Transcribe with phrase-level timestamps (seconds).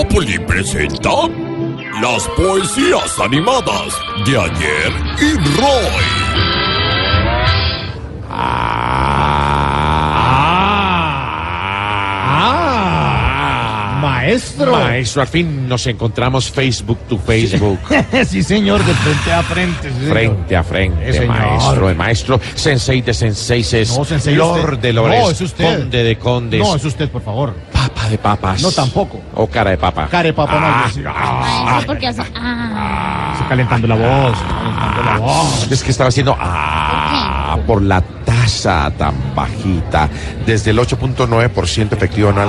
[0.00, 1.10] Populi presenta
[2.00, 3.92] las poesías animadas
[4.24, 7.00] de ayer y Roy.
[12.32, 14.72] Ah, maestro.
[14.72, 17.78] Maestro, al fin nos encontramos Facebook to Facebook.
[18.26, 19.88] sí, señor, de frente a frente.
[19.90, 20.12] sí, señor.
[20.12, 21.36] Frente a frente, Sí, señor.
[21.36, 24.78] maestro, el maestro, sensei de senseises, No, sensei, lord usted.
[24.78, 25.64] de lores, No, es usted.
[25.80, 27.54] conde de condes, No, es usted, por favor.
[27.88, 28.62] Papa de papas.
[28.62, 29.20] No, tampoco.
[29.34, 30.06] O cara de papa.
[30.08, 30.90] Care papá, Ah, no.
[30.92, 31.00] sí.
[31.02, 32.22] Maestro, porque hace.
[32.36, 33.30] Ah.
[33.34, 35.70] Está calentando la voz, está calentando la voz.
[35.70, 36.69] Es que estaba haciendo ah,
[37.58, 40.08] por la tasa tan bajita,
[40.46, 42.48] desde el 8.9% efectivo anual,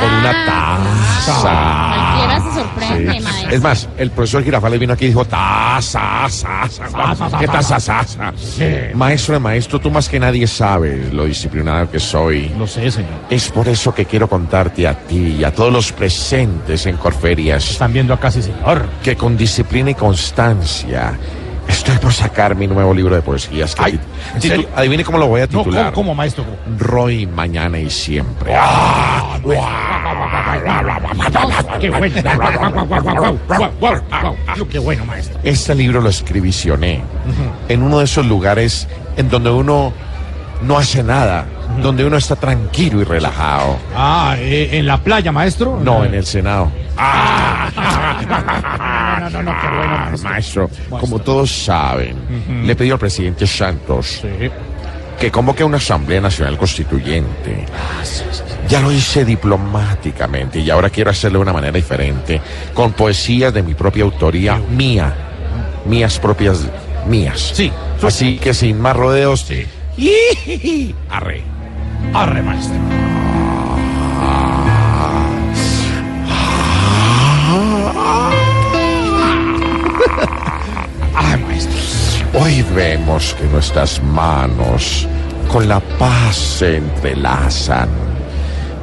[0.00, 1.40] por una tasa.
[1.40, 3.20] Cualquiera se sorprende, Sí.
[3.20, 3.50] maestro.
[3.56, 8.32] Es más, el profesor Girafales vino aquí y dijo, tasa, tasa, tasa, ¿qué tasa, tasa?
[8.94, 12.48] Maestro de maestro, tú más que nadie sabes lo disciplinado que soy.
[12.58, 13.10] Lo sé, señor.
[13.28, 17.70] Es por eso que quiero contarte a ti y a todos los presentes en Corferias
[17.70, 18.86] Están viendo acá, sí, señor.
[19.02, 21.12] que con disciplina y constancia
[21.70, 23.74] estoy por sacar mi nuevo libro de poesías.
[23.78, 23.98] Ay.
[24.76, 25.84] Adivine cómo lo voy a No, titular.
[25.92, 26.44] ¿cómo, cómo, maestro?
[26.78, 28.54] Roy mañana y siempre.
[28.56, 29.38] Ah,
[31.80, 32.16] Qué bueno.
[34.70, 35.38] Qué bueno, maestro.
[35.42, 37.02] Este libro lo escribicioné
[37.68, 39.92] en uno de esos lugares en donde uno
[40.62, 41.46] no hace nada,
[41.82, 43.78] donde uno está tranquilo y relajado.
[43.96, 45.80] Ah, eh, ¿en la playa, maestro?
[45.82, 46.70] No, en el Senado.
[49.32, 50.28] No, no, no, qué bueno, maestro.
[50.30, 50.70] Maestro,
[51.00, 52.16] como todos saben,
[52.64, 54.50] le pedí al presidente Santos Sí.
[55.18, 57.66] que convoque una Asamblea Nacional Constituyente.
[58.68, 62.40] Ya lo hice diplomáticamente y ahora quiero hacerlo de una manera diferente,
[62.74, 65.12] con poesías de mi propia autoría, mía,
[65.86, 66.66] mías propias,
[67.06, 67.50] mías.
[67.54, 67.72] Sí.
[68.02, 69.40] Así que sin más rodeos,
[69.96, 70.94] Sí.
[71.10, 71.42] arre.
[72.14, 72.76] Arre, maestro.
[77.52, 78.49] Ay,
[82.50, 85.06] Hoy vemos que nuestras manos
[85.52, 87.88] con la paz se entrelazan.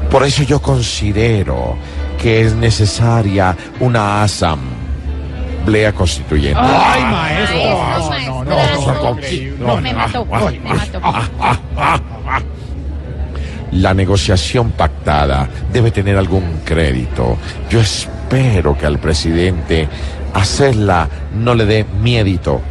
[0.09, 1.75] Por eso yo considero
[2.17, 6.57] que es necesaria una asamblea constituyente.
[6.63, 8.07] Ay, maestro.
[8.07, 8.93] Maestro, No, no, maestro.
[8.93, 9.81] no, no, no.
[9.81, 11.01] Me mató, me mató.
[13.73, 17.35] La negociación pactada debe tener algún crédito.
[17.69, 19.89] Yo espero que al presidente
[20.33, 22.61] hacerla no le dé miedito.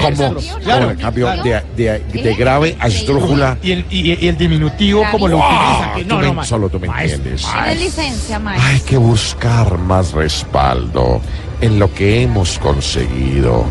[0.00, 1.42] Como, Claro, como el cambio claro.
[1.42, 3.56] de, de- de grave a esdrújula.
[3.62, 5.92] Y el, y, y el diminutivo, como lo utiliza.
[5.96, 7.46] que- Tú No, me- no, ma- solo tú me maestro, entiendes.
[7.50, 8.70] Tiene licencia, maestro.
[8.70, 11.20] Hay que buscar más respaldo
[11.60, 13.64] en lo que hemos conseguido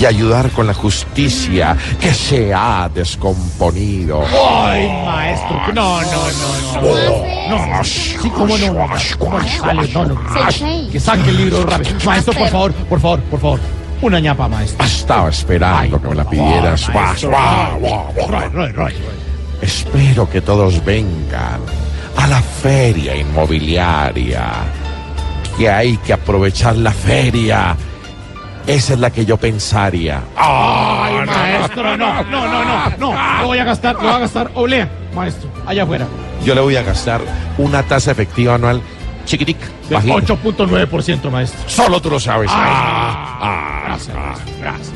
[0.00, 4.22] y ayudar con la justicia que se ha descomponido.
[4.26, 5.72] Ay, maestro.
[5.74, 7.38] No, no, no, no.
[7.48, 7.84] No, no.
[7.84, 8.72] Sí, cómo no.
[8.72, 10.04] no, no.
[10.04, 10.90] No.
[10.92, 11.96] Que saque el libro rápido.
[12.04, 13.60] Maestro, por favor, por favor, por favor.
[14.00, 14.84] Una ñapa, maestro.
[14.84, 16.86] Estaba esperando que me la pidieras.
[16.92, 18.94] Roy, Roy, Roy.
[19.60, 21.60] Espero que todos vengan
[22.16, 24.52] a la feria inmobiliaria.
[25.56, 27.76] Que hay que aprovechar la feria.
[28.68, 30.22] Esa es la que yo pensaría.
[30.36, 33.40] Ay, maestro, no, no, no, no, no.
[33.40, 34.50] Lo voy a gastar, lo voy a gastar.
[34.54, 36.06] Oblea, maestro, allá afuera.
[36.44, 37.22] Yo le voy a gastar
[37.56, 38.82] una tasa efectiva anual
[39.24, 39.58] chiquitic,
[39.88, 40.34] De bajita.
[40.34, 41.60] 8.9%, maestro.
[41.66, 42.50] Solo tú lo sabes.
[42.52, 44.92] Ah, gracias, maestro, gracias.